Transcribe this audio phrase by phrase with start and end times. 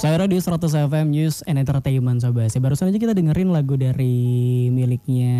[0.00, 4.64] Saya Radio 100 FM News and Entertainment Sobat Saya barusan aja kita dengerin lagu dari
[4.72, 5.36] miliknya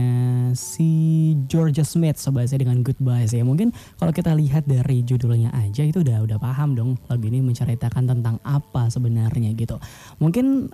[0.53, 5.81] si Georgia Smith Sobat Saya dengan Goodbye Ya mungkin kalau kita lihat dari judulnya aja
[5.81, 9.81] itu udah udah paham dong lagu ini menceritakan tentang apa sebenarnya gitu.
[10.21, 10.69] Mungkin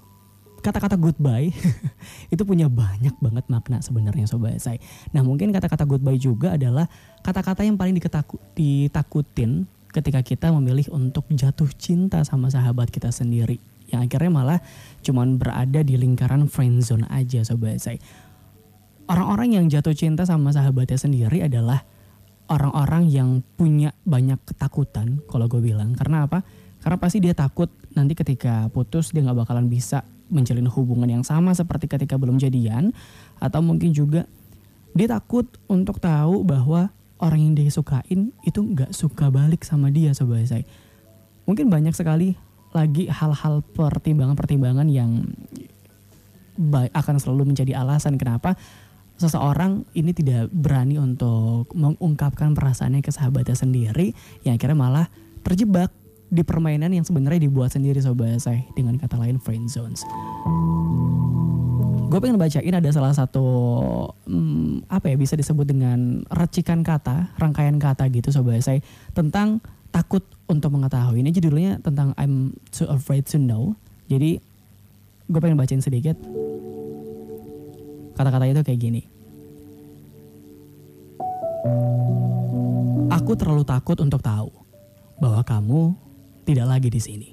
[0.66, 1.54] kata-kata goodbye
[2.34, 4.82] itu punya banyak banget makna sebenarnya sobat saya.
[5.14, 6.90] Nah mungkin kata-kata goodbye juga adalah
[7.22, 7.94] kata-kata yang paling
[8.58, 14.60] ditakutin ketika kita memilih untuk jatuh cinta sama sahabat kita sendiri yang akhirnya malah
[15.02, 17.98] cuman berada di lingkaran friend zone aja sobat saya.
[19.06, 21.86] Orang-orang yang jatuh cinta sama sahabatnya sendiri adalah
[22.50, 25.94] orang-orang yang punya banyak ketakutan kalau gue bilang.
[25.94, 26.42] Karena apa?
[26.82, 31.54] Karena pasti dia takut nanti ketika putus dia nggak bakalan bisa menjalin hubungan yang sama
[31.54, 32.90] seperti ketika belum jadian.
[33.38, 34.26] Atau mungkin juga
[34.94, 36.90] dia takut untuk tahu bahwa
[37.22, 40.66] orang yang dia sukain itu nggak suka balik sama dia sobat saya.
[41.46, 42.34] Mungkin banyak sekali
[42.74, 45.22] lagi hal-hal pertimbangan-pertimbangan yang
[46.72, 48.56] akan selalu menjadi alasan kenapa
[49.16, 54.12] seseorang ini tidak berani untuk mengungkapkan perasaannya ke sahabatnya sendiri
[54.44, 55.06] yang akhirnya malah
[55.40, 55.92] terjebak
[56.28, 60.02] di permainan yang sebenarnya dibuat sendiri sobat saya dengan kata lain friend zones.
[62.06, 63.46] Gue pengen bacain ada salah satu
[64.26, 68.78] hmm, apa ya bisa disebut dengan racikan kata, rangkaian kata gitu sobat saya
[69.14, 69.58] tentang
[69.96, 71.24] takut untuk mengetahui.
[71.24, 73.72] Ini judulnya tentang I'm too afraid to know.
[74.12, 74.36] Jadi
[75.24, 76.20] gue pengen bacain sedikit.
[78.12, 79.02] Kata-kata itu kayak gini.
[83.08, 84.52] Aku terlalu takut untuk tahu
[85.16, 85.96] bahwa kamu
[86.44, 87.30] tidak lagi di sini.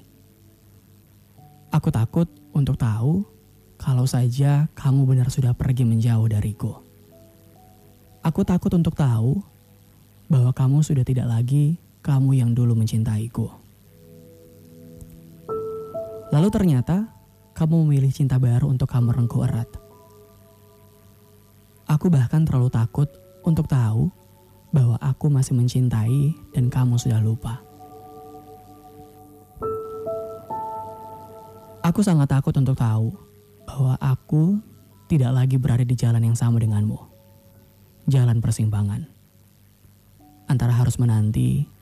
[1.68, 3.28] Aku takut untuk tahu
[3.76, 6.80] kalau saja kamu benar sudah pergi menjauh dariku.
[8.24, 9.44] Aku takut untuk tahu
[10.32, 13.48] bahwa kamu sudah tidak lagi kamu yang dulu mencintaiku.
[16.28, 17.08] Lalu ternyata
[17.56, 19.70] kamu memilih cinta baru untuk kamu rengkuh erat.
[21.88, 23.08] Aku bahkan terlalu takut
[23.40, 24.12] untuk tahu
[24.68, 27.64] bahwa aku masih mencintai dan kamu sudah lupa.
[31.84, 33.16] Aku sangat takut untuk tahu
[33.64, 34.60] bahwa aku
[35.08, 36.96] tidak lagi berada di jalan yang sama denganmu.
[38.08, 39.08] Jalan persimpangan.
[40.48, 41.73] Antara harus menanti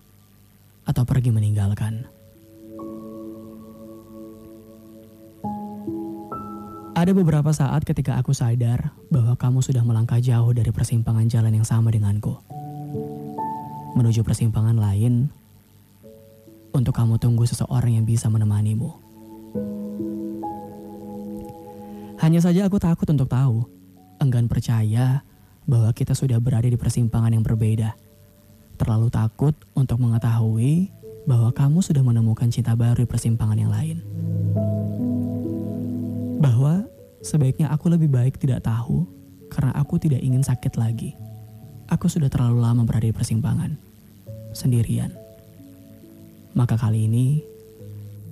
[0.86, 2.22] atau pergi meninggalkan.
[6.92, 11.66] Ada beberapa saat ketika aku sadar bahwa kamu sudah melangkah jauh dari persimpangan jalan yang
[11.66, 12.38] sama denganku.
[13.98, 15.26] Menuju persimpangan lain
[16.70, 19.02] untuk kamu tunggu seseorang yang bisa menemanimu.
[22.22, 23.66] Hanya saja aku takut untuk tahu,
[24.22, 25.26] enggan percaya
[25.66, 27.98] bahwa kita sudah berada di persimpangan yang berbeda
[28.76, 30.90] terlalu takut untuk mengetahui
[31.22, 33.98] bahwa kamu sudah menemukan cinta baru di persimpangan yang lain.
[36.42, 36.86] Bahwa
[37.22, 39.06] sebaiknya aku lebih baik tidak tahu
[39.46, 41.14] karena aku tidak ingin sakit lagi.
[41.92, 43.76] Aku sudah terlalu lama berada di persimpangan,
[44.56, 45.12] sendirian.
[46.56, 47.44] Maka kali ini,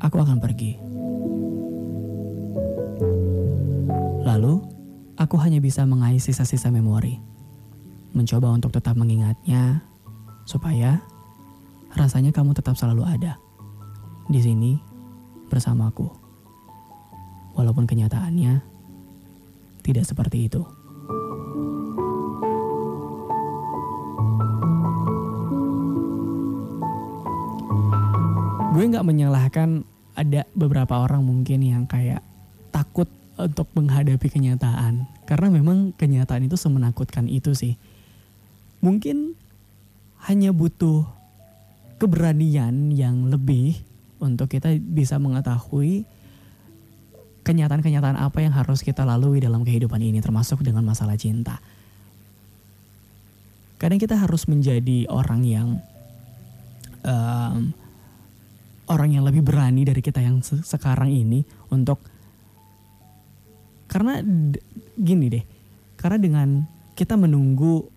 [0.00, 0.80] aku akan pergi.
[4.24, 4.54] Lalu,
[5.20, 7.20] aku hanya bisa mengais sisa-sisa memori.
[8.16, 9.84] Mencoba untuk tetap mengingatnya
[10.50, 10.98] supaya
[11.94, 13.38] rasanya kamu tetap selalu ada
[14.26, 14.72] di sini
[15.46, 16.10] bersamaku.
[17.54, 18.58] Walaupun kenyataannya
[19.86, 20.66] tidak seperti itu.
[28.70, 29.86] Gue nggak menyalahkan
[30.18, 32.22] ada beberapa orang mungkin yang kayak
[32.70, 33.06] takut
[33.38, 37.74] untuk menghadapi kenyataan karena memang kenyataan itu semenakutkan itu sih.
[38.80, 39.36] Mungkin
[40.28, 41.08] hanya butuh
[42.00, 43.76] keberanian yang lebih
[44.20, 46.04] untuk kita bisa mengetahui
[47.40, 51.56] kenyataan-kenyataan apa yang harus kita lalui dalam kehidupan ini termasuk dengan masalah cinta.
[53.80, 55.68] Kadang kita harus menjadi orang yang
[57.00, 57.72] um,
[58.92, 61.40] orang yang lebih berani dari kita yang se sekarang ini
[61.72, 61.96] untuk
[63.88, 64.20] karena
[65.00, 65.44] gini deh,
[65.96, 66.48] karena dengan
[66.92, 67.88] kita menunggu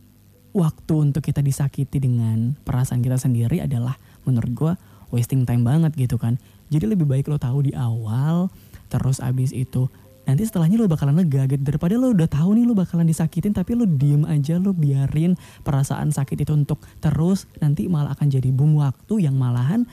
[0.54, 4.74] waktu untuk kita disakiti dengan perasaan kita sendiri adalah menurut gue
[5.10, 6.38] wasting time banget gitu kan.
[6.70, 8.50] Jadi lebih baik lo tahu di awal,
[8.90, 9.90] terus abis itu
[10.24, 13.76] nanti setelahnya lo bakalan lega gitu daripada lo udah tahu nih lo bakalan disakitin tapi
[13.76, 15.36] lo diem aja lo biarin
[15.68, 19.84] perasaan sakit itu untuk terus nanti malah akan jadi bom waktu yang malahan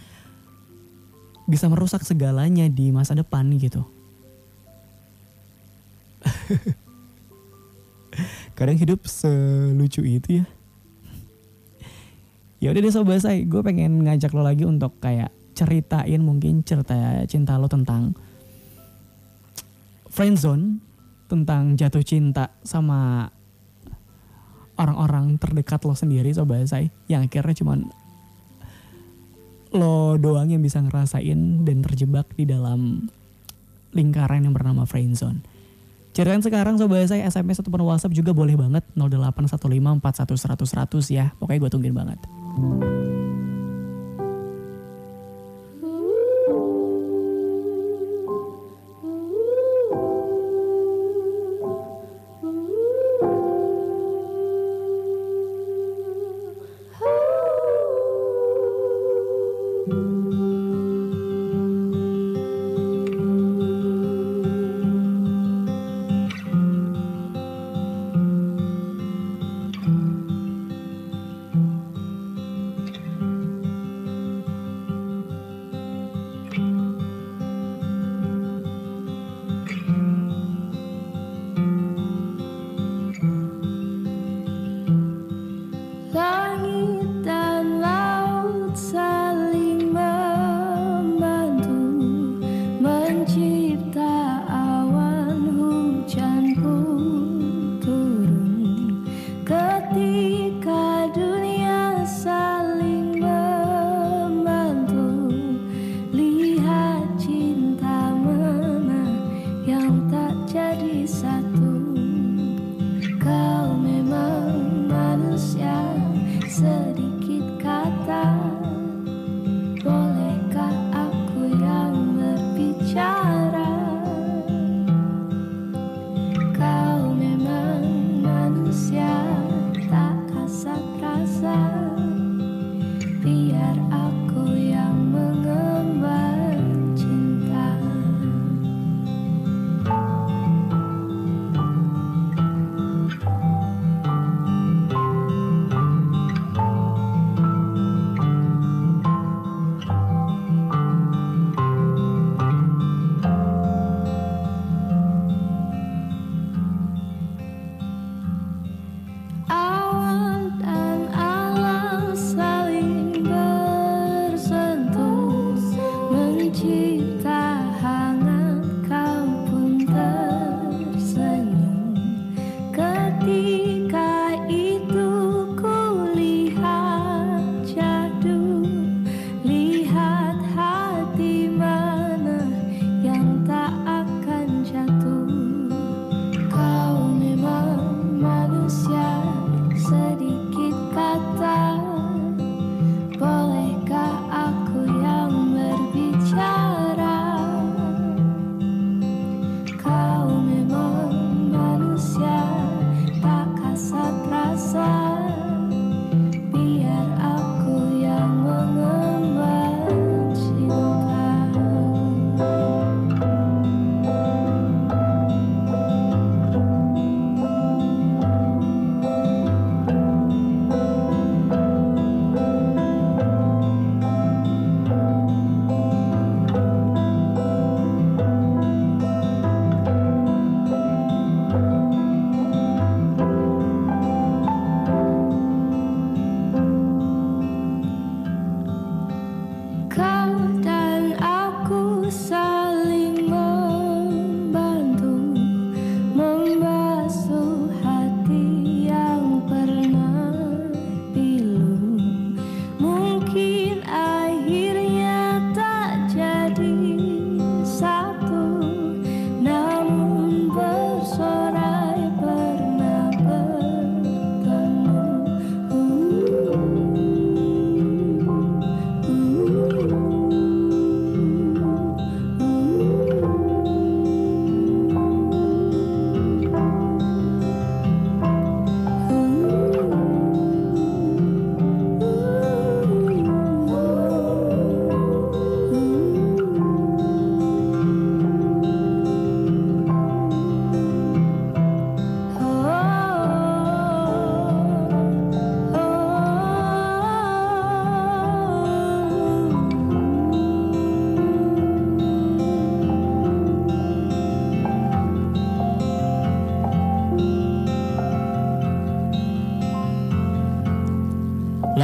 [1.51, 3.83] bisa merusak segalanya di masa depan gitu.
[8.59, 10.47] kadang hidup selucu itu ya
[12.61, 17.25] ya udah deh sobat saya gue pengen ngajak lo lagi untuk kayak ceritain mungkin cerita
[17.29, 18.13] cinta lo tentang
[20.11, 20.83] friendzone,
[21.31, 23.31] tentang jatuh cinta sama
[24.75, 27.89] orang-orang terdekat lo sendiri sobat saya yang akhirnya cuman
[29.71, 33.07] lo doang yang bisa ngerasain dan terjebak di dalam
[33.95, 35.60] lingkaran yang bernama friendzone.
[36.21, 41.33] Ceritain sekarang sobat saya SMS ataupun WhatsApp juga boleh banget 0815411100 ya.
[41.41, 42.21] Pokoknya gue tungguin banget.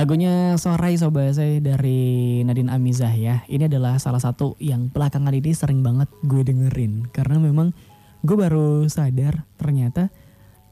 [0.06, 3.42] Lagunya Sorai Sobat saya dari Nadine Amizah ya.
[3.50, 7.10] Ini adalah salah satu yang belakangan ini sering banget gue dengerin.
[7.10, 7.74] Karena memang
[8.22, 10.14] gue baru sadar ternyata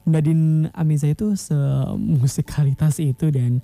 [0.07, 3.59] Nadine Amiza itu semusikalitas itu dan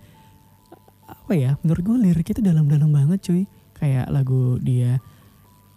[1.07, 3.47] apa ya menurut gue lirik itu dalam-dalam banget cuy
[3.79, 4.99] kayak lagu dia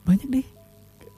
[0.09, 0.47] banyak deh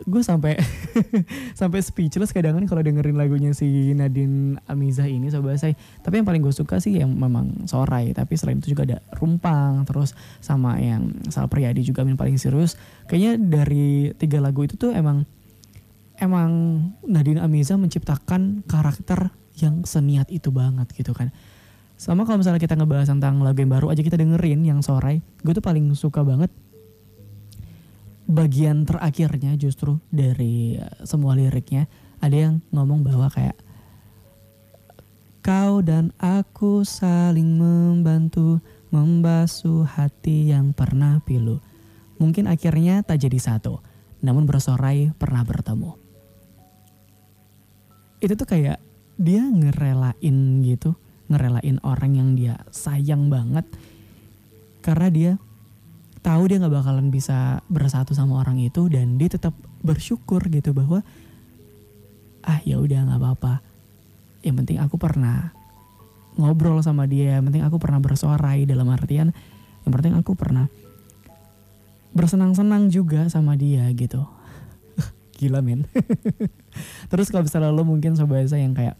[0.03, 0.59] gue sampai
[1.59, 5.71] sampai speechless kadang kalau dengerin lagunya si Nadine Amiza ini sobat saya
[6.03, 9.87] tapi yang paling gue suka sih yang memang Sorai tapi selain itu juga ada Rumpang
[9.87, 10.11] terus
[10.43, 12.75] sama yang Sal Priadi juga yang paling serius.
[13.07, 15.23] Kayaknya dari tiga lagu itu tuh emang
[16.19, 16.51] emang
[17.07, 21.31] Nadine Amiza menciptakan karakter yang seniat itu banget gitu kan.
[21.95, 25.53] Sama kalau misalnya kita ngebahas tentang lagu yang baru aja kita dengerin yang Sorai gue
[25.55, 26.51] tuh paling suka banget
[28.25, 31.85] bagian terakhirnya justru dari eh, semua liriknya
[32.21, 33.57] ada yang ngomong bahwa kayak
[35.45, 38.57] kau dan aku saling membantu
[38.89, 41.61] membasuh hati yang pernah pilu.
[42.17, 43.83] Mungkin akhirnya tak jadi satu,
[44.23, 45.93] namun bersorai pernah bertemu.
[48.23, 48.79] Itu tuh kayak
[49.19, 50.95] dia ngerelain gitu,
[51.29, 53.67] ngerelain orang yang dia sayang banget
[54.81, 55.31] karena dia
[56.25, 59.53] tahu dia nggak bakalan bisa bersatu sama orang itu dan dia tetap
[59.85, 61.05] bersyukur gitu bahwa
[62.41, 63.61] ah ya udah nggak apa-apa.
[64.41, 65.53] Yang penting aku pernah
[66.41, 69.31] ngobrol sama dia yang penting aku pernah bersorai dalam artian
[69.85, 70.67] yang penting aku pernah
[72.17, 74.25] bersenang-senang juga sama dia gitu.
[75.37, 75.85] Gila men.
[77.13, 78.97] Terus kalau misalnya lo mungkin sobat saya yang kayak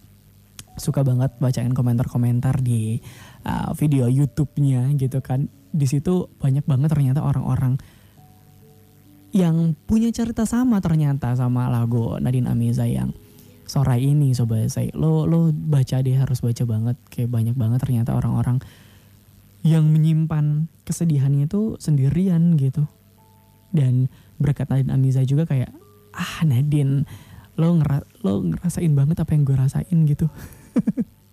[0.77, 3.01] suka banget bacain komentar-komentar di
[3.47, 7.75] uh, video YouTube-nya gitu kan di situ banyak banget ternyata orang-orang
[9.35, 13.11] yang punya cerita sama ternyata sama lagu Nadine Amiza yang
[13.67, 16.95] sore ini sobat saya lo lo baca deh harus baca banget.
[17.11, 18.63] Kayak banyak banget ternyata orang-orang
[19.67, 22.87] yang menyimpan kesedihannya itu sendirian gitu.
[23.75, 24.07] Dan
[24.39, 25.75] berkat Nadine Amiza juga kayak
[26.15, 27.03] ah Nadine
[27.59, 30.31] lo ngera lo ngerasain banget apa yang gue rasain gitu.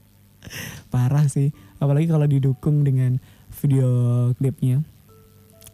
[0.92, 1.54] Parah sih.
[1.78, 3.22] Apalagi kalau didukung dengan
[3.62, 3.88] video
[4.36, 4.82] klipnya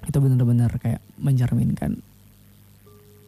[0.04, 1.98] itu benar-benar kayak mencerminkan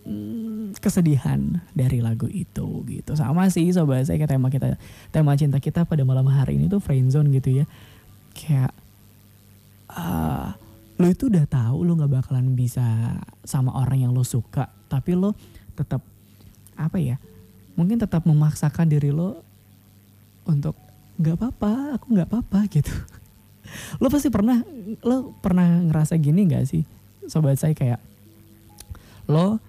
[0.04, 3.12] hmm, kesedihan dari lagu itu gitu.
[3.16, 4.76] Sama sih sobat saya kayak tema kita
[5.10, 7.64] tema cinta kita pada malam hari ini tuh friendzone gitu ya.
[8.36, 8.72] Kayak
[9.96, 10.54] uh,
[11.00, 15.32] lo itu udah tahu lo nggak bakalan bisa sama orang yang lo suka tapi lo
[15.72, 16.04] tetap
[16.76, 17.16] apa ya
[17.72, 19.40] mungkin tetap memaksakan diri lo
[20.44, 20.76] untuk
[21.16, 22.92] nggak apa-apa aku nggak apa-apa gitu
[23.98, 24.62] lo pasti pernah
[25.04, 26.82] lo pernah ngerasa gini gak sih?
[27.26, 28.00] Sobat saya kayak
[29.30, 29.62] lo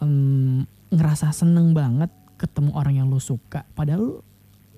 [0.00, 4.20] um, ngerasa seneng banget ketemu orang yang lo suka padahal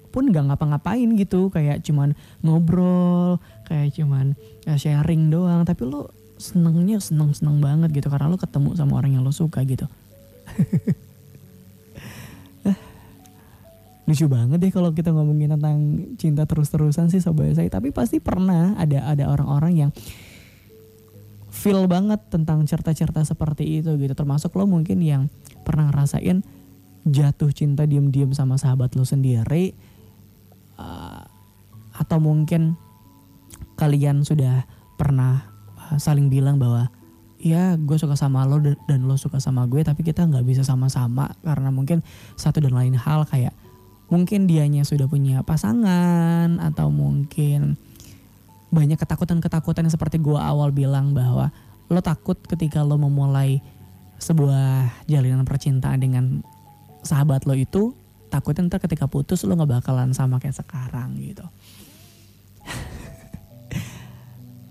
[0.08, 1.52] pun nggak ngapa-ngapain gitu.
[1.52, 5.68] Kayak cuman ngobrol kayak cuman ya, sharing doang.
[5.68, 9.58] Tapi lo senengnya seneng seneng banget gitu karena lo ketemu sama orang yang lo suka
[9.66, 9.90] gitu
[14.08, 15.76] lucu banget deh kalau kita ngomongin tentang
[16.16, 19.90] cinta terus-terusan sih sobat saya tapi pasti pernah ada ada orang-orang yang
[21.58, 24.14] feel banget tentang cerita-cerita seperti itu gitu.
[24.14, 25.26] Termasuk lo mungkin yang
[25.66, 26.46] pernah ngerasain
[27.08, 29.74] jatuh cinta diam-diam sama sahabat lo sendiri
[30.78, 31.24] uh,
[31.98, 32.76] atau mungkin
[33.74, 36.92] kalian sudah pernah uh, saling bilang bahwa
[37.38, 41.34] ya gue suka sama lo dan lo suka sama gue tapi kita nggak bisa sama-sama.
[41.42, 42.06] Karena mungkin
[42.38, 43.56] satu dan lain hal kayak
[44.08, 47.76] mungkin dianya sudah punya pasangan atau mungkin
[48.68, 51.52] banyak ketakutan-ketakutan yang seperti gue awal bilang bahwa
[51.88, 53.64] lo takut ketika lo memulai
[54.20, 56.24] sebuah jalinan percintaan dengan
[57.00, 57.96] sahabat lo itu
[58.28, 61.48] takutnya ntar ketika putus lo gak bakalan sama kayak sekarang gitu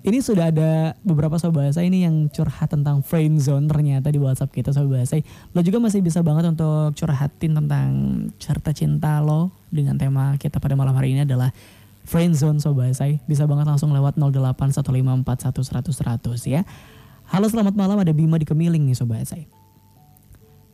[0.08, 4.56] ini sudah ada beberapa sobat bahasa ini yang curhat tentang friend zone ternyata di WhatsApp
[4.56, 5.20] kita sobat bahasa.
[5.52, 7.88] Lo juga masih bisa banget untuk curhatin tentang
[8.40, 11.52] cerita cinta lo dengan tema kita pada malam hari ini adalah
[12.08, 13.20] friend zone sobat bahasa.
[13.28, 16.64] Bisa banget langsung lewat 081541100 ya.
[17.28, 19.44] Halo selamat malam ada Bima di Kemiling nih sobat bahasa.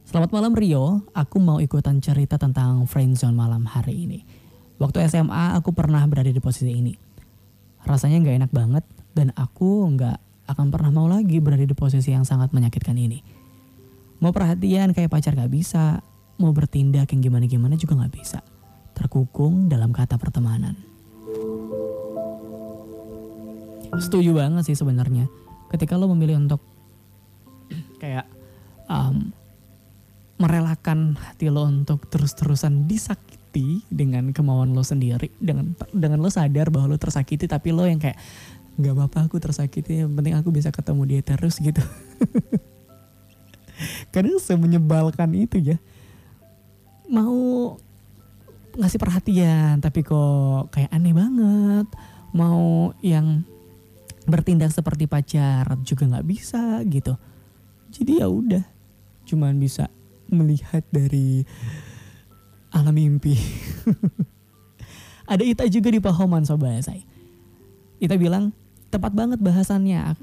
[0.06, 4.22] Selamat malam Rio, aku mau ikutan cerita tentang friend zone malam hari ini.
[4.78, 6.94] Waktu SMA aku pernah berada di posisi ini.
[7.82, 10.18] Rasanya nggak enak banget dan aku nggak
[10.50, 13.24] akan pernah mau lagi berada di posisi yang sangat menyakitkan ini.
[14.20, 16.00] Mau perhatian kayak pacar gak bisa,
[16.40, 18.40] mau bertindak yang gimana-gimana juga gak bisa.
[18.96, 20.76] Terkukung dalam kata pertemanan.
[24.00, 25.28] Setuju banget sih sebenarnya.
[25.70, 26.62] Ketika lo memilih untuk
[28.02, 28.26] kayak
[28.90, 29.32] um,
[30.42, 36.96] merelakan hati lo untuk terus-terusan disakiti dengan kemauan lo sendiri, dengan dengan lo sadar bahwa
[36.96, 38.18] lo tersakiti tapi lo yang kayak
[38.74, 41.82] nggak apa-apa aku tersakiti yang penting aku bisa ketemu dia terus gitu.
[44.14, 45.78] Kadang semenyebalkan itu ya.
[47.10, 47.78] Mau
[48.74, 51.86] ngasih perhatian tapi kok kayak aneh banget.
[52.34, 53.46] Mau yang
[54.26, 57.14] bertindak seperti pacar juga nggak bisa gitu.
[57.94, 58.66] Jadi ya udah
[59.30, 59.88] cuman bisa
[60.34, 61.46] melihat dari
[62.74, 63.38] alam mimpi.
[65.30, 67.00] Ada Ita juga di Pahoman sobat saya
[68.04, 68.52] Ita bilang
[68.94, 70.14] tepat banget bahasannya.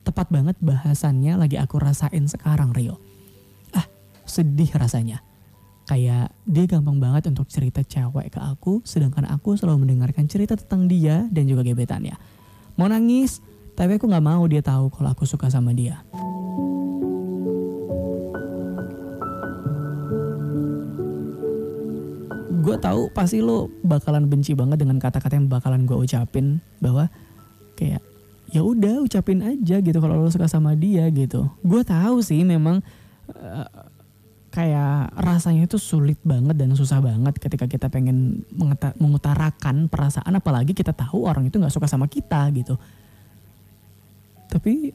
[0.00, 2.96] Tepat banget bahasannya lagi aku rasain sekarang Rio.
[3.76, 3.84] Ah
[4.24, 5.20] sedih rasanya.
[5.84, 10.88] Kayak dia gampang banget untuk cerita cewek ke aku sedangkan aku selalu mendengarkan cerita tentang
[10.88, 12.16] dia dan juga gebetannya.
[12.80, 13.44] Mau nangis
[13.76, 16.00] tapi aku nggak mau dia tahu kalau aku suka sama dia.
[22.60, 27.10] Gue tahu pasti lo bakalan benci banget dengan kata-kata yang bakalan gue ucapin bahwa
[27.80, 28.04] kayak
[28.52, 31.48] ya udah ucapin aja gitu kalau lo suka sama dia gitu.
[31.64, 32.84] Gue tahu sih memang
[33.32, 33.68] uh,
[34.52, 38.44] kayak rasanya itu sulit banget dan susah banget ketika kita pengen
[39.00, 42.76] mengutarakan perasaan apalagi kita tahu orang itu nggak suka sama kita gitu.
[44.50, 44.92] Tapi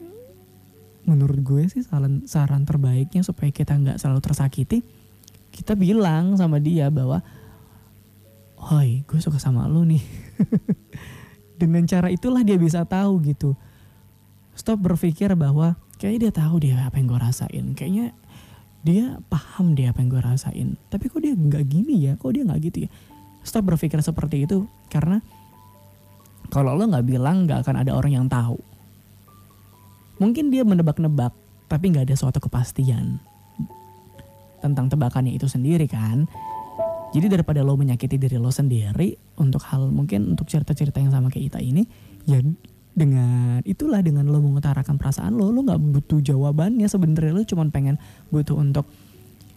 [1.08, 4.82] menurut gue sih saran saran terbaiknya supaya kita nggak selalu tersakiti
[5.54, 7.24] kita bilang sama dia bahwa
[8.60, 10.01] Hoi gue suka sama lo nih
[11.55, 13.55] dengan cara itulah dia bisa tahu gitu.
[14.55, 17.65] Stop berpikir bahwa kayaknya dia tahu dia apa yang gue rasain.
[17.75, 18.15] Kayaknya
[18.85, 20.69] dia paham dia apa yang gue rasain.
[20.91, 22.13] Tapi kok dia nggak gini ya?
[22.15, 22.89] Kok dia nggak gitu ya?
[23.43, 25.19] Stop berpikir seperti itu karena
[26.50, 28.59] kalau lo nggak bilang nggak akan ada orang yang tahu.
[30.21, 31.35] Mungkin dia menebak-nebak
[31.67, 33.19] tapi nggak ada suatu kepastian
[34.63, 36.25] tentang tebakannya itu sendiri kan
[37.15, 41.48] jadi daripada lo menyakiti diri lo sendiri untuk hal mungkin untuk cerita-cerita yang sama kayak
[41.48, 41.88] kita ini
[42.27, 42.43] ya
[42.91, 47.31] dengan itulah dengan lo mengutarakan perasaan lo lo nggak butuh jawabannya sebenarnya.
[47.31, 47.95] Lo cuma pengen
[48.36, 48.84] butuh untuk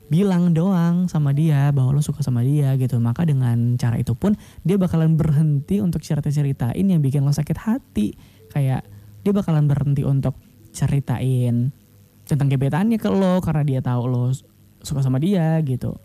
[0.07, 3.03] bilang doang sama dia bahwa lo suka sama dia gitu.
[3.03, 8.15] Maka dengan cara itu pun dia bakalan berhenti untuk cerita-ceritain yang bikin lo sakit hati.
[8.55, 8.87] Kayak
[9.27, 10.39] dia bakalan berhenti untuk
[10.71, 11.75] ceritain
[12.23, 14.31] tentang gebetannya ke lo karena dia tahu lo
[14.79, 15.99] suka sama dia gitu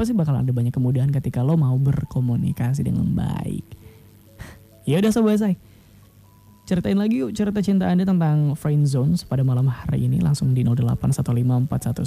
[0.00, 3.66] pasti bakalan ada banyak kemudahan ketika lo mau berkomunikasi dengan baik?
[4.88, 5.60] Ya udah sobat saya
[6.70, 10.22] Ceritain lagi yuk cerita cinta Anda tentang friend zones pada malam hari ini.
[10.22, 12.06] Langsung di 081541100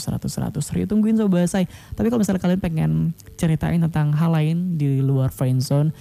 [0.71, 1.67] Rio tungguin sobat saya.
[1.67, 2.91] Tapi kalau misalnya kalian pengen
[3.35, 5.91] ceritain tentang hal lain di luar friend zone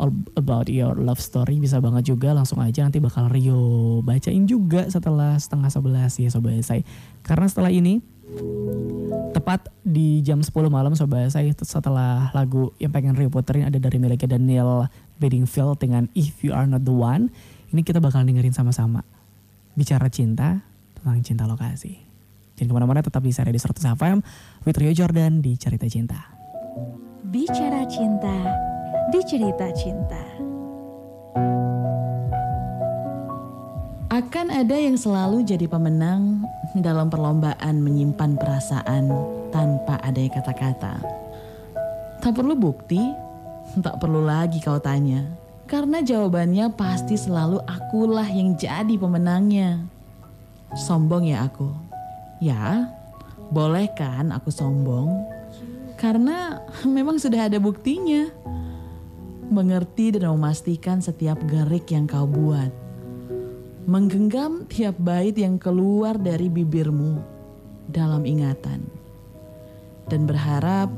[0.00, 0.08] all
[0.40, 2.32] about your love story bisa banget juga.
[2.32, 6.80] Langsung aja nanti bakal Rio bacain juga setelah setengah sebelas ya sobat saya.
[7.20, 8.00] Karena setelah ini
[9.30, 14.02] tepat di jam 10 malam sobat saya setelah lagu yang pengen Rio puterin ada dari
[14.02, 14.90] miliknya Daniel
[15.22, 17.30] Bedingfield dengan If You Are Not The One
[17.70, 19.02] ini kita bakal dengerin sama-sama.
[19.76, 20.64] Bicara cinta
[20.96, 21.98] tentang cinta lokasi.
[22.56, 24.18] Jangan ke mana-mana tetap di Seri di 100 FM
[24.64, 26.32] with Rio Jordan di Cerita Cinta.
[27.26, 28.32] Bicara cinta
[29.12, 30.24] di Cerita Cinta.
[34.08, 36.48] Akan ada yang selalu jadi pemenang
[36.80, 39.08] dalam perlombaan menyimpan perasaan
[39.52, 40.94] tanpa ada kata-kata.
[42.20, 43.00] Tak perlu bukti,
[43.80, 49.82] tak perlu lagi kau tanya karena jawabannya pasti selalu akulah yang jadi pemenangnya.
[50.78, 51.74] Sombong ya aku?
[52.38, 52.94] Ya,
[53.50, 55.26] boleh kan aku sombong?
[55.98, 58.30] Karena memang sudah ada buktinya.
[59.50, 62.85] Mengerti dan memastikan setiap gerik yang kau buat.
[63.86, 67.22] Menggenggam tiap bait yang keluar dari bibirmu
[67.86, 68.82] dalam ingatan.
[70.10, 70.90] Dan berharap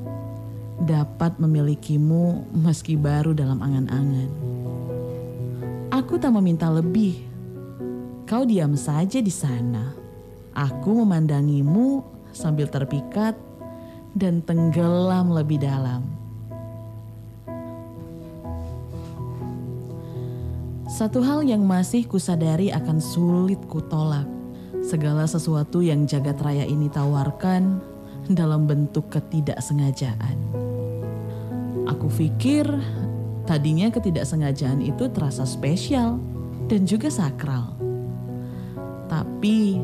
[0.89, 4.31] dapat memilikimu meski baru dalam angan-angan.
[5.93, 7.29] Aku tak meminta lebih.
[8.25, 9.93] Kau diam saja di sana.
[10.57, 12.01] Aku memandangimu
[12.33, 13.37] sambil terpikat
[14.17, 16.09] dan tenggelam lebih dalam.
[20.99, 24.27] Satu hal yang masih kusadari akan sulit kutolak.
[24.83, 27.79] Segala sesuatu yang jagat raya ini tawarkan
[28.27, 30.35] dalam bentuk ketidaksengajaan.
[31.87, 32.67] Aku pikir
[33.49, 36.21] Tadinya ketidaksengajaan itu terasa spesial
[36.69, 37.73] dan juga sakral.
[39.09, 39.81] Tapi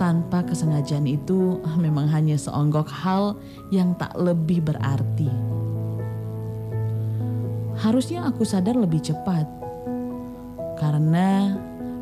[0.00, 3.36] tanpa kesengajaan itu memang hanya seonggok hal
[3.68, 5.28] yang tak lebih berarti.
[7.76, 9.61] Harusnya aku sadar lebih cepat.
[10.82, 11.54] Karena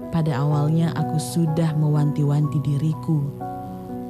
[0.08, 3.28] pada awalnya aku sudah mewanti-wanti diriku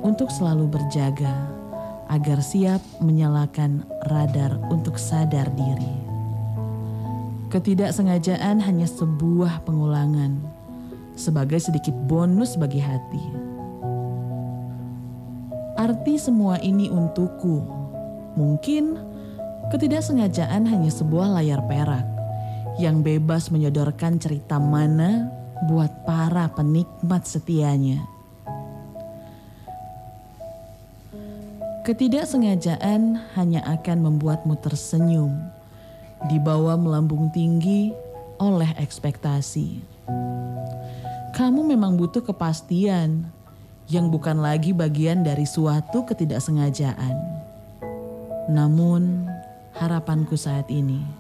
[0.07, 1.35] untuk selalu berjaga
[2.07, 5.95] agar siap menyalakan radar untuk sadar diri.
[7.51, 10.39] Ketidaksengajaan hanya sebuah pengulangan
[11.19, 13.25] sebagai sedikit bonus bagi hati.
[15.75, 17.81] Arti semua ini untukku,
[18.39, 18.95] Mungkin
[19.75, 22.07] ketidaksengajaan hanya sebuah layar perak
[22.81, 25.29] yang bebas menyodorkan cerita mana
[25.69, 28.01] buat para penikmat setianya.
[31.85, 35.37] Ketidaksengajaan hanya akan membuatmu tersenyum,
[36.33, 37.93] dibawa melambung tinggi
[38.41, 39.85] oleh ekspektasi.
[41.37, 43.29] Kamu memang butuh kepastian
[43.89, 47.17] yang bukan lagi bagian dari suatu ketidaksengajaan.
[48.49, 49.29] Namun,
[49.77, 51.20] harapanku saat ini,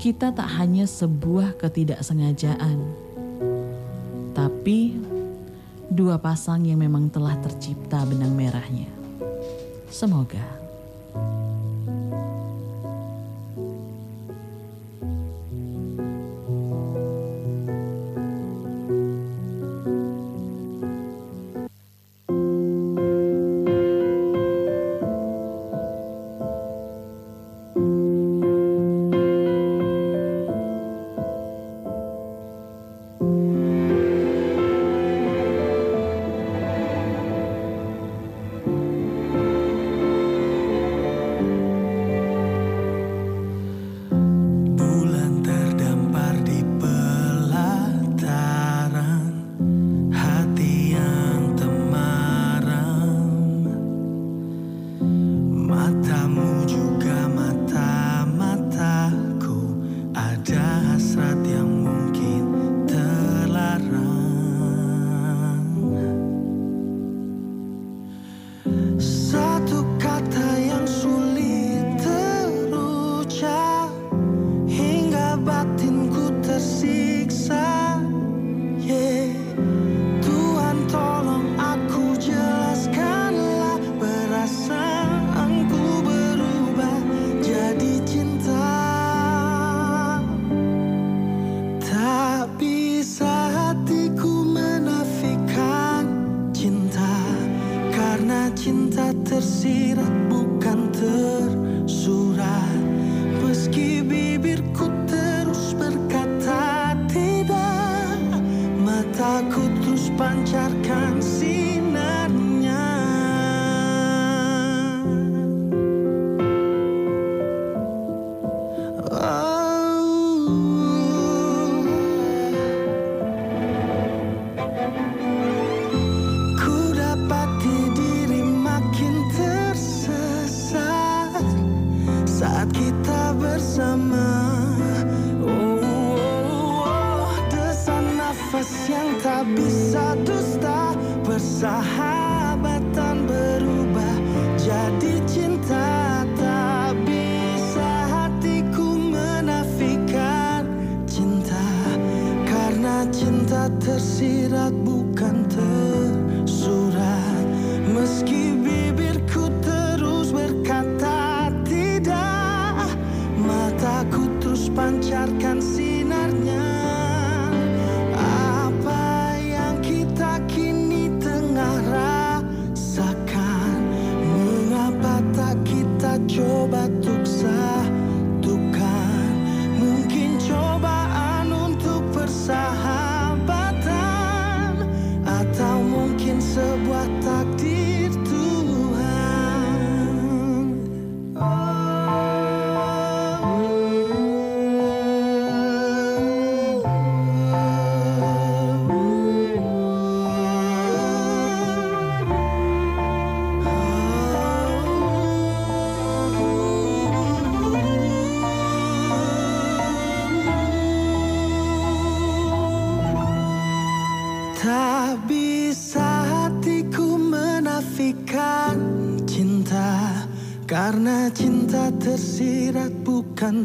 [0.00, 2.78] kita tak hanya sebuah ketidaksengajaan,
[4.36, 4.98] tapi
[5.88, 8.90] dua pasang yang memang telah tercipta benang merahnya.
[9.92, 10.63] Semoga.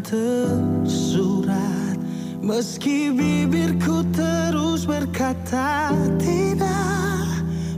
[0.01, 1.97] Tersurat.
[2.39, 7.27] Meski bibirku terus berkata tidak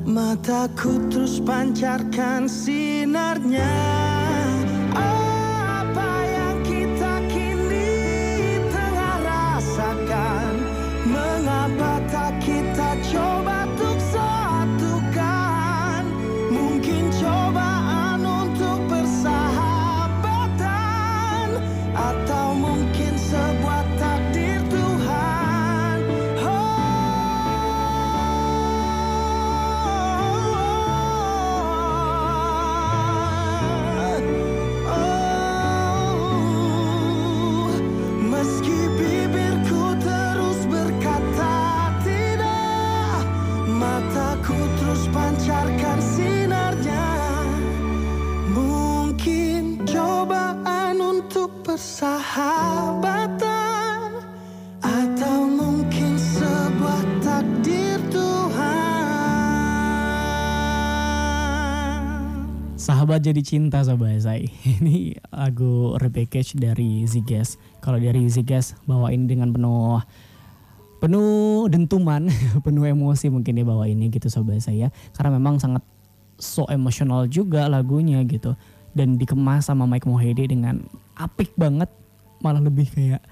[0.05, 3.90] Mataku terus pancarkan sinarnya
[63.11, 64.47] Sahabat jadi cinta sobat saya.
[64.79, 67.59] Ini lagu repackage dari Zigas.
[67.83, 69.99] Kalau dari Zigas bawain dengan penuh
[71.03, 72.31] penuh dentuman,
[72.63, 74.95] penuh emosi mungkin dia bawa ini gitu sobat saya.
[75.11, 75.83] Karena memang sangat
[76.39, 78.55] so emosional juga lagunya gitu.
[78.95, 80.79] Dan dikemas sama Mike Mohede dengan
[81.19, 81.91] apik banget.
[82.39, 83.27] Malah lebih kayak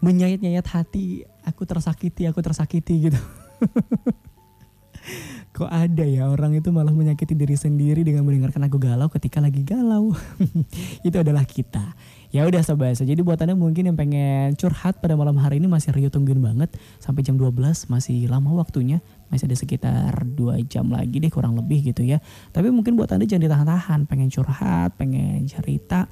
[0.00, 1.28] menyayat-nyayat hati.
[1.44, 3.20] Aku tersakiti, aku tersakiti gitu.
[5.54, 9.62] Kok ada ya orang itu malah menyakiti diri sendiri dengan mendengarkan lagu galau ketika lagi
[9.62, 10.10] galau.
[11.06, 11.94] itu adalah kita.
[12.34, 15.94] Ya udah sobat, jadi buat anda mungkin yang pengen curhat pada malam hari ini masih
[15.94, 17.54] Rio tungguin banget sampai jam 12
[17.86, 18.98] masih lama waktunya,
[19.30, 22.18] masih ada sekitar 2 jam lagi deh kurang lebih gitu ya.
[22.50, 26.10] Tapi mungkin buat anda jangan ditahan-tahan, pengen curhat, pengen cerita.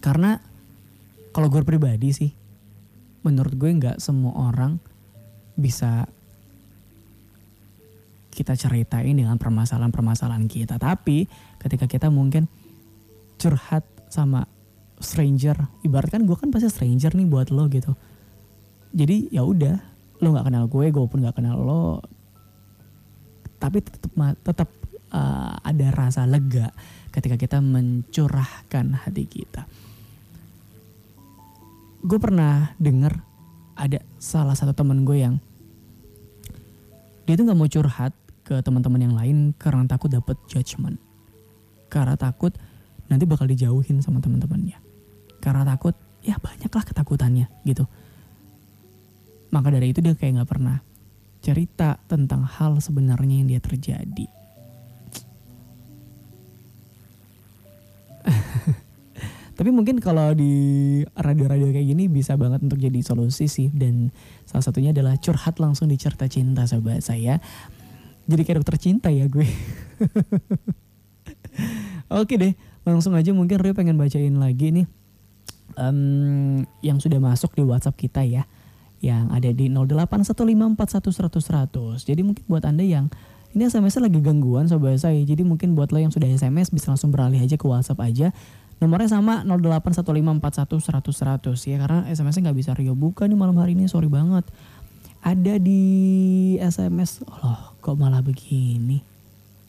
[0.00, 0.40] Karena
[1.36, 2.32] kalau gue pribadi sih,
[3.20, 4.80] menurut gue nggak semua orang
[5.52, 6.08] bisa
[8.38, 10.78] kita ceritain dengan permasalahan-permasalahan kita.
[10.78, 11.26] Tapi
[11.58, 12.46] ketika kita mungkin
[13.34, 14.46] curhat sama
[15.02, 17.98] stranger, ibaratkan gue kan pasti stranger nih buat lo gitu.
[18.94, 19.74] Jadi ya udah,
[20.22, 21.86] lo nggak kenal gue, gue pun nggak kenal lo.
[23.58, 24.14] Tapi tetap
[24.46, 24.70] tetap
[25.10, 26.70] uh, ada rasa lega
[27.10, 29.66] ketika kita mencurahkan hati kita.
[32.06, 33.18] Gue pernah denger
[33.74, 35.34] ada salah satu temen gue yang
[37.26, 38.14] dia tuh nggak mau curhat
[38.48, 40.96] ke teman-teman yang lain karena takut dapat judgement.
[41.92, 42.56] Karena takut
[43.12, 44.80] nanti bakal dijauhin sama teman-temannya.
[45.44, 45.92] Karena takut
[46.24, 47.84] ya banyaklah ketakutannya gitu.
[49.52, 50.80] Maka dari itu dia kayak nggak pernah
[51.44, 54.26] cerita tentang hal sebenarnya yang dia terjadi.
[59.58, 63.68] Tapi mungkin kalau di radio-radio kayak gini bisa banget untuk jadi solusi sih.
[63.72, 64.08] Dan
[64.48, 67.36] salah satunya adalah curhat langsung di cerita cinta sobat saya
[68.28, 69.48] jadi kayak dokter cinta ya gue.
[72.08, 72.52] Oke deh,
[72.84, 74.86] langsung aja mungkin Rio pengen bacain lagi nih
[75.80, 78.44] um, yang sudah masuk di WhatsApp kita ya,
[79.00, 82.04] yang ada di 081541100.
[82.04, 83.08] Jadi mungkin buat anda yang
[83.56, 87.08] ini SMS lagi gangguan sobat saya, jadi mungkin buat lo yang sudah SMS bisa langsung
[87.08, 88.28] beralih aja ke WhatsApp aja.
[88.78, 94.06] Nomornya sama 081541100 ya karena SMS-nya nggak bisa Rio buka nih malam hari ini, sorry
[94.06, 94.46] banget
[95.22, 95.82] ada di
[96.58, 97.22] SMS.
[97.26, 99.02] Oh, kok malah begini?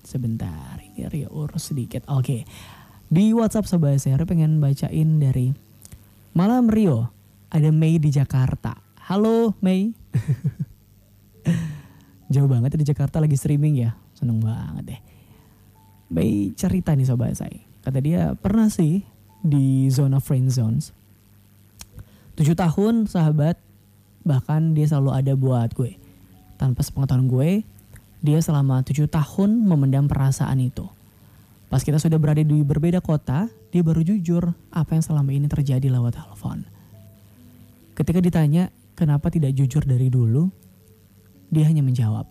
[0.06, 2.06] Sebentar, ini Rio urus sedikit.
[2.10, 2.46] Oke.
[3.10, 5.50] Di WhatsApp sobat saya pengen bacain dari
[6.38, 7.10] Malam Rio.
[7.50, 8.78] Ada Mei di Jakarta.
[9.10, 9.90] Halo Mei.
[12.34, 13.98] Jauh banget di Jakarta lagi streaming ya.
[14.14, 15.02] Seneng banget deh.
[16.14, 17.58] Mei cerita nih sobat saya.
[17.82, 19.02] Kata dia pernah sih
[19.42, 20.94] di zona friend zones.
[22.38, 23.58] Tujuh tahun sahabat
[24.24, 25.96] bahkan dia selalu ada buat gue.
[26.60, 27.50] Tanpa sepengetahuan gue,
[28.20, 30.88] dia selama tujuh tahun memendam perasaan itu.
[31.70, 35.88] Pas kita sudah berada di berbeda kota, dia baru jujur apa yang selama ini terjadi
[35.88, 36.66] lewat telepon.
[37.94, 40.50] Ketika ditanya kenapa tidak jujur dari dulu,
[41.54, 42.26] dia hanya menjawab,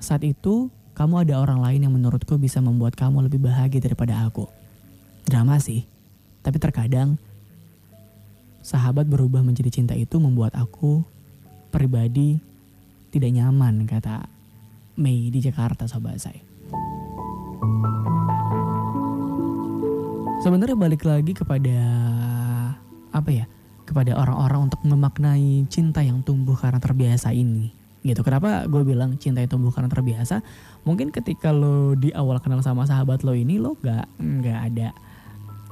[0.00, 4.48] saat itu kamu ada orang lain yang menurutku bisa membuat kamu lebih bahagia daripada aku.
[5.28, 5.84] Drama sih,
[6.40, 7.20] tapi terkadang
[8.66, 11.06] sahabat berubah menjadi cinta itu membuat aku
[11.70, 12.42] pribadi
[13.14, 14.26] tidak nyaman kata
[14.98, 16.42] Mei di Jakarta sobat saya.
[20.42, 21.78] Sebenarnya balik lagi kepada
[23.14, 23.46] apa ya?
[23.86, 27.70] Kepada orang-orang untuk memaknai cinta yang tumbuh karena terbiasa ini.
[28.02, 28.18] Gitu.
[28.26, 30.42] Kenapa gue bilang cinta tumbuh karena terbiasa?
[30.82, 34.10] Mungkin ketika lo di awal kenal sama sahabat lo ini lo gak,
[34.42, 34.90] gak ada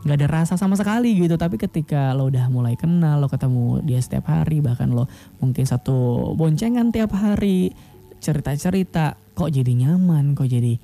[0.05, 1.35] nggak ada rasa sama sekali gitu.
[1.41, 5.09] Tapi ketika lo udah mulai kenal lo ketemu dia setiap hari bahkan lo
[5.41, 7.73] mungkin satu boncengan tiap hari
[8.21, 10.77] cerita-cerita kok jadi nyaman kok jadi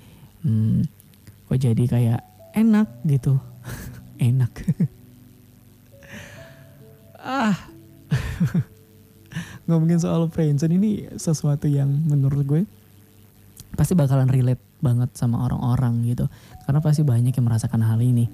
[0.44, 0.80] hmm,
[1.52, 2.20] kok jadi kayak
[2.56, 3.36] enak gitu.
[4.18, 4.52] Enak.
[7.20, 7.52] Ah.
[9.68, 12.62] Ngomongin soal friendzone ini sesuatu yang menurut gue
[13.76, 16.32] pasti bakalan relate banget sama orang-orang gitu.
[16.64, 18.24] Karena pasti banyak yang merasakan hal ini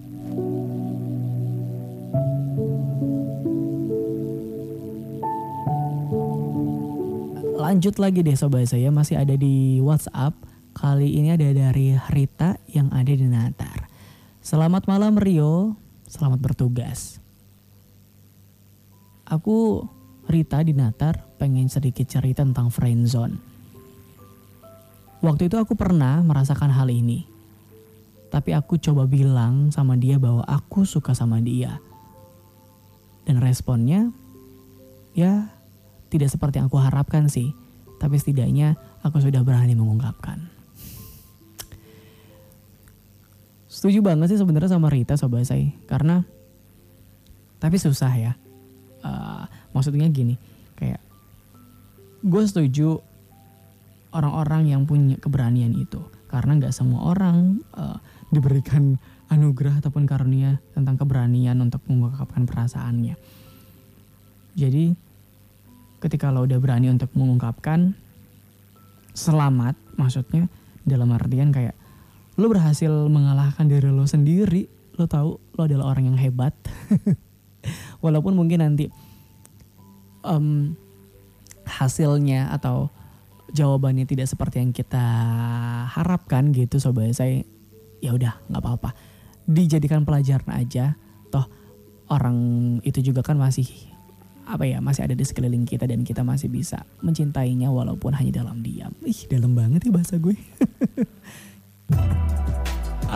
[7.66, 10.38] lanjut lagi deh sobat saya masih ada di WhatsApp.
[10.70, 13.90] Kali ini ada dari Rita yang ada di Natar.
[14.38, 15.74] Selamat malam Rio,
[16.06, 17.18] selamat bertugas.
[19.26, 19.82] Aku
[20.30, 23.34] Rita di Natar pengen sedikit cerita tentang friendzone.
[25.26, 27.26] Waktu itu aku pernah merasakan hal ini.
[28.30, 31.82] Tapi aku coba bilang sama dia bahwa aku suka sama dia.
[33.26, 34.14] Dan responnya
[35.18, 35.55] ya
[36.12, 37.54] tidak seperti yang aku harapkan sih,
[37.98, 40.56] tapi setidaknya aku sudah berani mengungkapkan.
[43.76, 46.24] setuju banget sih sebenarnya sama Rita sobat saya karena
[47.60, 48.32] tapi susah ya.
[49.04, 50.34] Uh, maksudnya gini,
[50.74, 50.98] kayak
[52.24, 52.98] gue setuju
[54.10, 58.00] orang-orang yang punya keberanian itu karena nggak semua orang uh,
[58.34, 58.98] diberikan
[59.30, 63.14] anugerah ataupun karunia tentang keberanian untuk mengungkapkan perasaannya.
[64.56, 64.96] Jadi
[66.02, 67.96] ketika lo udah berani untuk mengungkapkan
[69.16, 70.48] selamat maksudnya
[70.84, 71.74] dalam artian kayak
[72.36, 76.56] lo berhasil mengalahkan diri lo sendiri lo tahu lo adalah orang yang hebat.
[78.04, 78.88] Walaupun mungkin nanti
[80.24, 80.76] um,
[81.68, 82.88] hasilnya atau
[83.52, 85.06] jawabannya tidak seperti yang kita
[85.92, 87.44] harapkan gitu sobat saya
[88.00, 88.90] ya udah nggak apa-apa.
[89.46, 90.96] Dijadikan pelajaran aja.
[91.28, 91.46] Toh
[92.08, 92.38] orang
[92.86, 93.66] itu juga kan masih
[94.46, 98.62] apa ya masih ada di sekeliling kita dan kita masih bisa mencintainya walaupun hanya dalam
[98.62, 100.38] diam ih dalam banget ya bahasa gue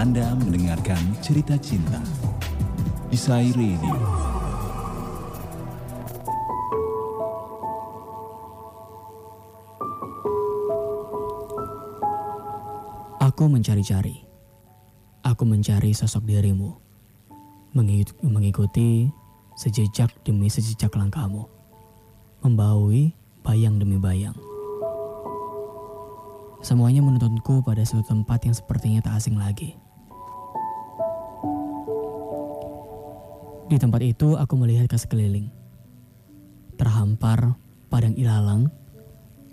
[0.02, 2.02] Anda mendengarkan cerita cinta
[3.14, 3.94] Isai Radio
[13.40, 14.20] Aku mencari-cari.
[15.24, 16.76] Aku mencari sosok dirimu.
[17.72, 19.08] Mengikuti
[19.60, 21.44] sejejak demi sejejak langkahmu.
[22.40, 23.12] Membaui
[23.44, 24.32] bayang demi bayang.
[26.64, 29.76] Semuanya menuntunku pada suatu tempat yang sepertinya tak asing lagi.
[33.68, 35.52] Di tempat itu aku melihat ke sekeliling.
[36.80, 37.52] Terhampar
[37.92, 38.72] padang ilalang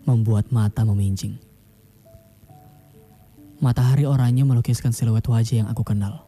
[0.08, 1.36] membuat mata memincing.
[3.60, 6.24] Matahari oranye melukiskan siluet wajah yang aku kenal.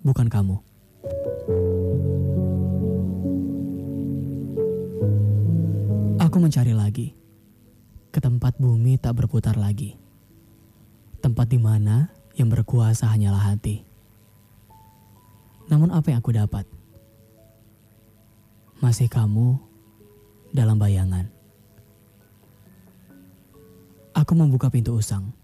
[0.00, 0.69] Bukan kamu.
[6.30, 7.10] Aku mencari lagi.
[8.14, 9.98] Ke tempat bumi tak berputar lagi.
[11.18, 12.06] Tempat di mana
[12.38, 13.82] yang berkuasa hanyalah hati.
[15.66, 16.70] Namun apa yang aku dapat?
[18.78, 19.58] Masih kamu
[20.54, 21.26] dalam bayangan.
[24.14, 25.34] Aku membuka pintu usang.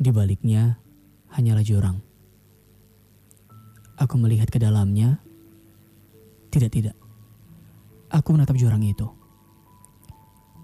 [0.00, 0.80] Di baliknya
[1.36, 2.00] hanyalah jurang.
[4.00, 5.20] Aku melihat ke dalamnya.
[6.48, 6.96] Tidak, tidak.
[8.08, 9.17] Aku menatap jurang itu.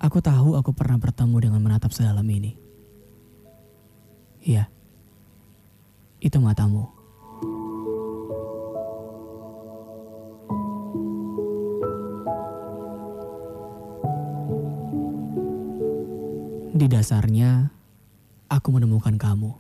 [0.04, 2.52] Aku tahu aku pernah bertemu dengan menatap sedalam ini.
[4.44, 4.68] Iya,
[6.20, 6.92] itu matamu.
[16.76, 17.72] Di dasarnya,
[18.52, 19.56] aku menemukan kamu.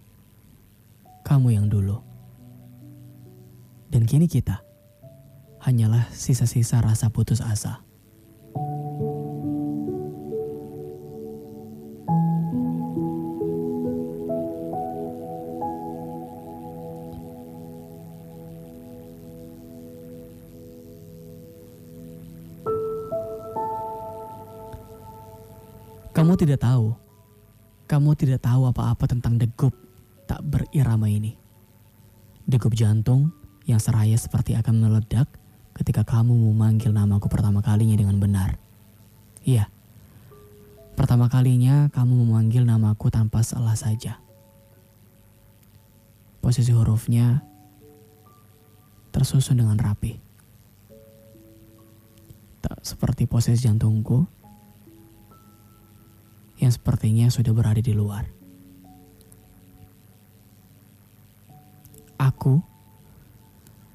[1.24, 2.04] Kamu yang dulu.
[3.88, 4.60] Dan kini kita
[5.64, 7.93] hanyalah sisa-sisa rasa putus asa.
[26.54, 26.94] Tidak tahu
[27.84, 29.76] kamu tidak tahu apa-apa tentang degup
[30.24, 31.36] tak berirama ini.
[32.48, 33.32] Degup jantung
[33.68, 35.28] yang seraya seperti akan meledak
[35.76, 38.56] ketika kamu memanggil namaku pertama kalinya dengan benar.
[39.44, 39.68] Iya,
[40.96, 44.16] pertama kalinya kamu memanggil namaku tanpa salah saja.
[46.40, 47.44] Posisi hurufnya
[49.12, 50.20] tersusun dengan rapi.
[52.64, 54.33] Tak seperti posisi jantungku
[56.64, 58.24] yang sepertinya sudah berada di luar.
[62.16, 62.64] Aku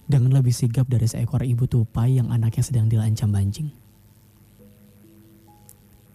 [0.05, 3.74] dengan lebih sigap dari seekor ibu tupai yang anaknya sedang dilancam banjing.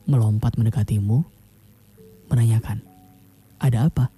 [0.07, 1.27] Melompat mendekatimu,
[2.31, 2.87] menanyakan,
[3.59, 4.15] ada apa?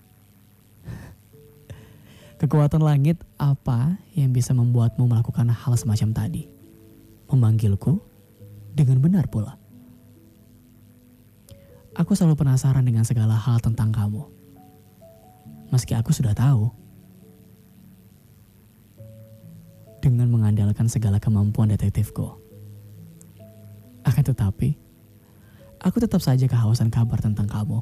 [2.44, 6.44] Kekuatan langit apa yang bisa membuatmu melakukan hal semacam tadi?
[7.32, 7.96] Memanggilku
[8.76, 9.65] dengan benar pula.
[11.96, 14.20] Aku selalu penasaran dengan segala hal tentang kamu.
[15.72, 16.68] Meski aku sudah tahu.
[20.04, 22.36] Dengan mengandalkan segala kemampuan detektifku.
[24.04, 24.76] Akan tetapi,
[25.80, 27.80] aku tetap saja kehausan kabar tentang kamu.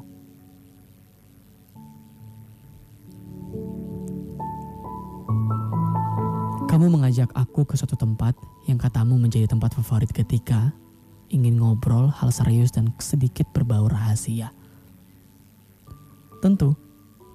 [6.71, 8.31] Kamu mengajak aku ke suatu tempat
[8.71, 10.71] yang katamu menjadi tempat favorit ketika
[11.35, 14.55] ingin ngobrol hal serius dan sedikit berbau rahasia.
[16.39, 16.79] Tentu,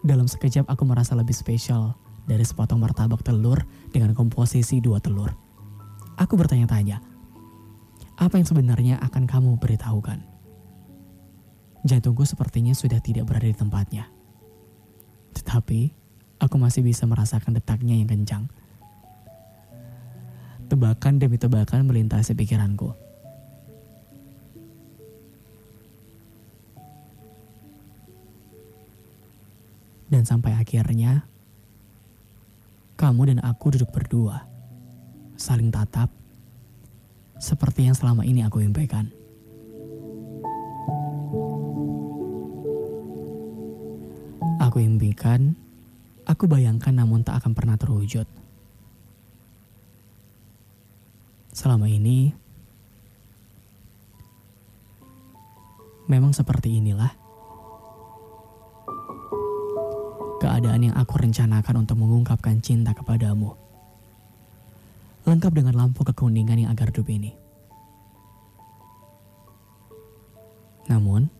[0.01, 1.93] dalam sekejap aku merasa lebih spesial
[2.25, 3.61] dari sepotong martabak telur
[3.93, 5.37] dengan komposisi dua telur.
[6.17, 7.05] Aku bertanya-tanya,
[8.17, 10.25] apa yang sebenarnya akan kamu beritahukan?
[11.85, 14.09] Jantungku sepertinya sudah tidak berada di tempatnya.
[15.37, 16.01] Tetapi,
[16.41, 18.49] Aku masih bisa merasakan detaknya yang kencang.
[20.73, 22.97] Tebakan demi tebakan melintasi pikiranku.
[30.11, 31.23] Dan sampai akhirnya,
[32.99, 34.43] kamu dan aku duduk berdua,
[35.39, 36.11] saling tatap,
[37.39, 39.07] seperti yang selama ini aku impikan.
[44.59, 45.55] Aku impikan,
[46.27, 48.27] aku bayangkan namun tak akan pernah terwujud.
[51.55, 52.35] Selama ini,
[56.11, 57.30] memang seperti inilah
[60.51, 63.55] keadaan yang aku rencanakan untuk mengungkapkan cinta kepadamu.
[65.23, 67.39] Lengkap dengan lampu kekuningan yang agak redup ini.
[70.91, 71.31] Namun,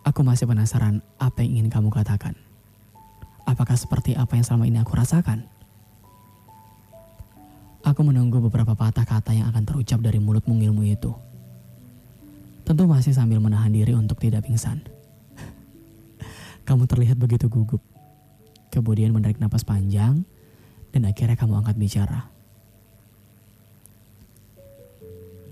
[0.00, 2.32] aku masih penasaran apa yang ingin kamu katakan.
[3.44, 5.44] Apakah seperti apa yang selama ini aku rasakan?
[7.84, 11.12] Aku menunggu beberapa patah kata yang akan terucap dari mulut mungilmu itu.
[12.64, 14.95] Tentu masih sambil menahan diri untuk tidak pingsan.
[16.66, 17.78] Kamu terlihat begitu gugup.
[18.74, 20.26] Kemudian menarik napas panjang
[20.90, 22.26] dan akhirnya kamu angkat bicara.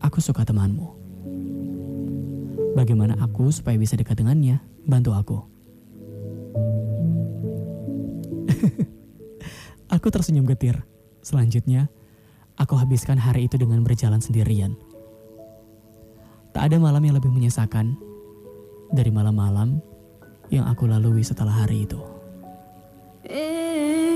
[0.02, 0.90] Aku suka temanmu.
[2.74, 4.58] Bagaimana aku supaya bisa dekat dengannya?
[4.82, 5.38] Bantu aku.
[9.94, 10.82] aku tersenyum getir.
[11.22, 11.86] Selanjutnya,
[12.58, 14.74] aku habiskan hari itu dengan berjalan sendirian.
[16.50, 17.94] Tak ada malam yang lebih menyesakan
[18.90, 19.93] dari malam-malam
[20.52, 22.00] yang aku lalui setelah hari itu.
[23.28, 24.13] Eh.